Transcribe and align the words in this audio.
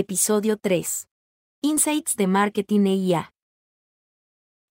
Episodio 0.00 0.56
3. 0.58 1.08
Insights 1.60 2.14
de 2.14 2.28
Marketing 2.28 2.86
e 2.86 2.94
IA. 2.94 3.34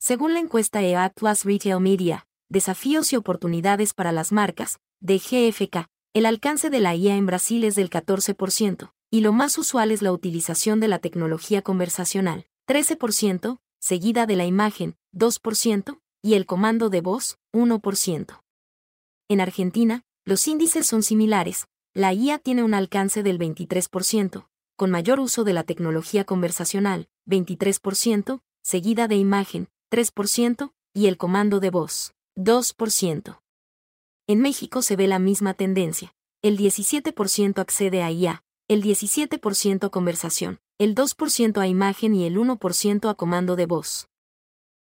Según 0.00 0.34
la 0.34 0.40
encuesta 0.40 0.82
EA 0.82 1.12
Retail 1.44 1.78
Media, 1.78 2.26
Desafíos 2.48 3.12
y 3.12 3.16
oportunidades 3.16 3.94
para 3.94 4.10
las 4.10 4.32
marcas, 4.32 4.80
de 4.98 5.18
GFK, 5.18 5.88
el 6.12 6.26
alcance 6.26 6.70
de 6.70 6.80
la 6.80 6.96
IA 6.96 7.14
en 7.14 7.26
Brasil 7.26 7.62
es 7.62 7.76
del 7.76 7.88
14%, 7.88 8.92
y 9.12 9.20
lo 9.20 9.32
más 9.32 9.58
usual 9.58 9.92
es 9.92 10.02
la 10.02 10.10
utilización 10.10 10.80
de 10.80 10.88
la 10.88 10.98
tecnología 10.98 11.62
conversacional, 11.62 12.46
13%, 12.66 13.58
seguida 13.78 14.26
de 14.26 14.34
la 14.34 14.44
imagen, 14.44 14.96
2%, 15.14 16.00
y 16.20 16.34
el 16.34 16.46
comando 16.46 16.90
de 16.90 17.00
voz, 17.00 17.38
1%. 17.52 18.42
En 19.28 19.40
Argentina, 19.40 20.02
los 20.24 20.48
índices 20.48 20.84
son 20.84 21.04
similares, 21.04 21.68
la 21.94 22.12
IA 22.12 22.40
tiene 22.40 22.64
un 22.64 22.74
alcance 22.74 23.22
del 23.22 23.38
23%, 23.38 24.48
con 24.82 24.90
mayor 24.90 25.20
uso 25.20 25.44
de 25.44 25.52
la 25.52 25.62
tecnología 25.62 26.24
conversacional, 26.24 27.06
23%, 27.28 28.40
seguida 28.62 29.06
de 29.06 29.14
imagen, 29.14 29.68
3%, 29.92 30.72
y 30.92 31.06
el 31.06 31.16
comando 31.18 31.60
de 31.60 31.70
voz, 31.70 32.14
2%. 32.34 33.40
En 34.26 34.40
México 34.40 34.82
se 34.82 34.96
ve 34.96 35.06
la 35.06 35.20
misma 35.20 35.54
tendencia. 35.54 36.16
El 36.42 36.58
17% 36.58 37.60
accede 37.60 38.02
a 38.02 38.10
IA, 38.10 38.42
el 38.66 38.82
17% 38.82 39.84
a 39.84 39.88
conversación, 39.90 40.58
el 40.78 40.96
2% 40.96 41.60
a 41.60 41.68
imagen 41.68 42.16
y 42.16 42.24
el 42.24 42.36
1% 42.36 43.08
a 43.08 43.14
comando 43.14 43.54
de 43.54 43.66
voz. 43.66 44.08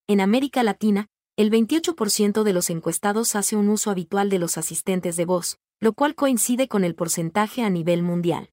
En 0.08 0.22
América 0.22 0.64
Latina, 0.64 1.06
el 1.38 1.52
28% 1.52 2.42
de 2.42 2.54
los 2.54 2.72
encuestados 2.72 3.36
hace 3.36 3.56
un 3.56 3.70
uso 3.70 3.92
habitual 3.92 4.32
de 4.32 4.40
los 4.40 4.58
asistentes 4.58 5.18
de 5.18 5.26
voz, 5.26 5.60
lo 5.80 5.94
cual 5.94 6.16
coincide 6.16 6.68
con 6.68 6.84
el 6.84 6.96
porcentaje 6.96 7.62
a 7.62 7.70
nivel 7.70 8.02
mundial. 8.02 8.50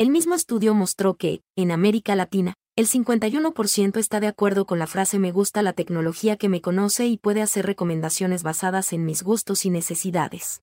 El 0.00 0.08
mismo 0.08 0.34
estudio 0.34 0.72
mostró 0.72 1.18
que, 1.18 1.42
en 1.56 1.70
América 1.70 2.16
Latina, 2.16 2.54
el 2.74 2.88
51% 2.88 3.98
está 3.98 4.18
de 4.18 4.28
acuerdo 4.28 4.64
con 4.64 4.78
la 4.78 4.86
frase 4.86 5.18
me 5.18 5.30
gusta 5.30 5.60
la 5.60 5.74
tecnología 5.74 6.38
que 6.38 6.48
me 6.48 6.62
conoce 6.62 7.06
y 7.06 7.18
puede 7.18 7.42
hacer 7.42 7.66
recomendaciones 7.66 8.42
basadas 8.42 8.94
en 8.94 9.04
mis 9.04 9.22
gustos 9.22 9.66
y 9.66 9.68
necesidades. 9.68 10.62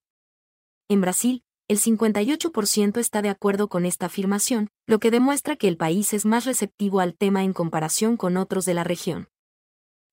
En 0.89 1.01
Brasil, 1.01 1.43
el 1.67 1.77
58% 1.77 2.97
está 2.97 3.21
de 3.21 3.29
acuerdo 3.29 3.67
con 3.67 3.85
esta 3.85 4.07
afirmación, 4.07 4.69
lo 4.87 4.97
que 4.97 5.11
demuestra 5.11 5.55
que 5.55 5.67
el 5.67 5.77
país 5.77 6.15
es 6.15 6.25
más 6.25 6.45
receptivo 6.45 6.99
al 6.99 7.13
tema 7.13 7.43
en 7.43 7.53
comparación 7.53 8.17
con 8.17 8.37
otros 8.37 8.65
de 8.65 8.73
la 8.73 8.83
región. 8.83 9.27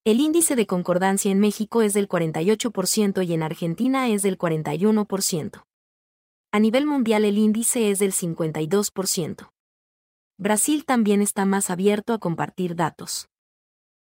El 0.04 0.20
índice 0.20 0.54
de 0.54 0.66
concordancia 0.66 1.30
en 1.30 1.40
México 1.40 1.80
es 1.80 1.94
del 1.94 2.08
48% 2.10 3.26
y 3.26 3.32
en 3.32 3.42
Argentina 3.42 4.06
es 4.10 4.20
del 4.20 4.36
41%. 4.36 5.64
A 6.54 6.60
nivel 6.60 6.86
mundial 6.86 7.24
el 7.24 7.36
índice 7.36 7.90
es 7.90 7.98
del 7.98 8.12
52%. 8.12 9.50
Brasil 10.38 10.84
también 10.84 11.20
está 11.20 11.46
más 11.46 11.68
abierto 11.68 12.12
a 12.12 12.20
compartir 12.20 12.76
datos. 12.76 13.26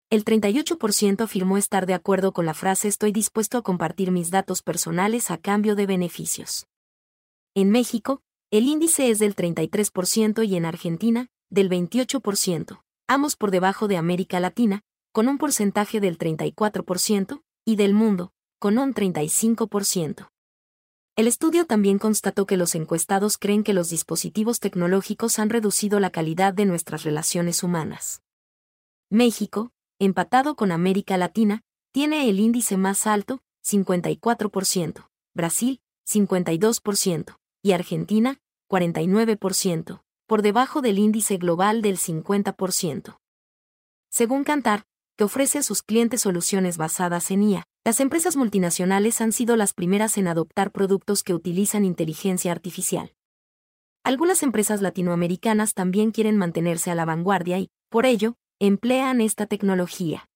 El 0.10 0.24
38% 0.24 1.26
afirmó 1.26 1.58
estar 1.58 1.86
de 1.86 1.94
acuerdo 1.94 2.32
con 2.32 2.46
la 2.46 2.54
frase 2.54 2.88
estoy 2.88 3.12
dispuesto 3.12 3.58
a 3.58 3.64
compartir 3.64 4.12
mis 4.12 4.32
datos 4.32 4.62
personales 4.62 5.30
a 5.30 5.38
cambio 5.40 5.76
de 5.76 5.88
beneficios. 5.88 6.68
En 7.54 7.70
México, 7.70 8.22
el 8.50 8.64
índice 8.64 9.10
es 9.10 9.20
del 9.20 9.36
33% 9.36 10.48
y 10.48 10.56
en 10.56 10.64
Argentina, 10.64 11.28
del 11.50 11.70
28%, 11.70 12.82
ambos 13.10 13.36
por 13.36 13.52
debajo 13.52 13.90
de 13.90 13.98
América 13.98 14.40
Latina, 14.40 14.84
con 15.12 15.28
un 15.28 15.38
porcentaje 15.38 16.00
del 16.00 16.18
34%, 16.18 17.42
y 17.66 17.76
del 17.76 17.94
mundo, 17.94 18.32
con 18.58 18.78
un 18.78 18.94
35%. 18.94 20.30
El 21.18 21.28
estudio 21.28 21.66
también 21.66 21.98
constató 21.98 22.46
que 22.46 22.58
los 22.58 22.76
encuestados 22.76 23.40
creen 23.40 23.64
que 23.64 23.74
los 23.74 23.90
dispositivos 23.90 24.60
tecnológicos 24.60 25.40
han 25.40 25.50
reducido 25.50 26.00
la 26.00 26.12
calidad 26.12 26.54
de 26.54 26.68
nuestras 26.68 27.02
relaciones 27.02 27.64
humanas. 27.64 28.22
México, 29.10 29.72
empatado 29.98 30.56
con 30.56 30.72
América 30.72 31.18
Latina, 31.18 31.64
tiene 31.92 32.30
el 32.30 32.40
índice 32.40 32.78
más 32.78 33.08
alto, 33.08 33.40
54%, 33.66 35.10
Brasil, 35.34 35.82
52%, 36.08 37.36
y 37.64 37.72
Argentina, 37.72 38.38
49%, 38.70 40.04
por 40.28 40.44
debajo 40.44 40.82
del 40.82 41.00
índice 41.00 41.38
global 41.38 41.82
del 41.82 41.98
50%. 41.98 43.18
Según 44.12 44.44
Cantar, 44.44 44.86
que 45.16 45.24
ofrece 45.24 45.58
a 45.58 45.64
sus 45.64 45.82
clientes 45.82 46.22
soluciones 46.22 46.78
basadas 46.78 47.32
en 47.32 47.42
IA, 47.42 47.64
las 47.88 48.02
empresas 48.02 48.36
multinacionales 48.36 49.22
han 49.22 49.32
sido 49.32 49.56
las 49.56 49.74
primeras 49.74 50.18
en 50.18 50.28
adoptar 50.28 50.74
productos 50.74 51.24
que 51.24 51.34
utilizan 51.34 51.86
inteligencia 51.86 52.52
artificial. 52.52 53.14
Algunas 54.04 54.44
empresas 54.44 54.82
latinoamericanas 54.82 55.74
también 55.74 56.12
quieren 56.12 56.36
mantenerse 56.36 56.92
a 56.92 56.96
la 56.96 57.06
vanguardia 57.06 57.60
y, 57.60 57.70
por 57.90 58.06
ello, 58.06 58.36
emplean 58.60 59.22
esta 59.22 59.46
tecnología. 59.46 60.28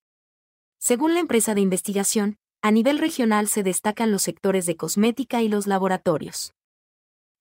Según 0.80 1.14
la 1.14 1.20
empresa 1.20 1.54
de 1.54 1.60
investigación, 1.60 2.38
a 2.62 2.72
nivel 2.72 3.00
regional 3.00 3.50
se 3.50 3.64
destacan 3.64 4.14
los 4.14 4.22
sectores 4.22 4.66
de 4.66 4.78
cosmética 4.78 5.42
y 5.42 5.50
los 5.50 5.68
laboratorios. 5.68 6.54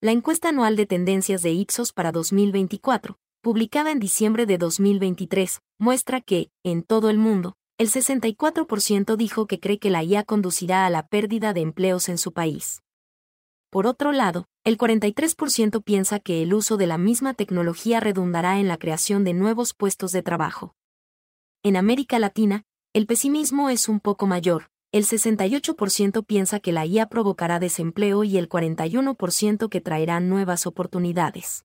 La 0.00 0.10
encuesta 0.10 0.48
anual 0.48 0.74
de 0.74 0.86
tendencias 0.86 1.40
de 1.42 1.52
Ipsos 1.52 1.92
para 1.92 2.10
2024, 2.10 3.16
publicada 3.42 3.92
en 3.92 4.00
diciembre 4.00 4.44
de 4.46 4.58
2023, 4.58 5.60
muestra 5.78 6.20
que, 6.20 6.50
en 6.64 6.82
todo 6.82 7.10
el 7.10 7.18
mundo, 7.18 7.54
el 7.80 7.88
64% 7.88 9.16
dijo 9.16 9.46
que 9.46 9.58
cree 9.58 9.78
que 9.78 9.88
la 9.88 10.04
IA 10.04 10.24
conducirá 10.24 10.84
a 10.84 10.90
la 10.90 11.06
pérdida 11.08 11.54
de 11.54 11.62
empleos 11.62 12.10
en 12.10 12.18
su 12.18 12.34
país. 12.34 12.82
Por 13.70 13.86
otro 13.86 14.12
lado, 14.12 14.44
el 14.64 14.76
43% 14.76 15.82
piensa 15.82 16.20
que 16.20 16.42
el 16.42 16.52
uso 16.52 16.76
de 16.76 16.86
la 16.86 16.98
misma 16.98 17.32
tecnología 17.32 17.98
redundará 17.98 18.60
en 18.60 18.68
la 18.68 18.76
creación 18.76 19.24
de 19.24 19.32
nuevos 19.32 19.72
puestos 19.72 20.12
de 20.12 20.22
trabajo. 20.22 20.74
En 21.62 21.78
América 21.78 22.18
Latina, 22.18 22.64
el 22.92 23.06
pesimismo 23.06 23.70
es 23.70 23.88
un 23.88 23.98
poco 23.98 24.26
mayor, 24.26 24.68
el 24.92 25.06
68% 25.06 26.22
piensa 26.26 26.60
que 26.60 26.72
la 26.72 26.84
IA 26.84 27.06
provocará 27.06 27.58
desempleo 27.60 28.24
y 28.24 28.36
el 28.36 28.50
41% 28.50 29.70
que 29.70 29.80
traerá 29.80 30.20
nuevas 30.20 30.66
oportunidades. 30.66 31.64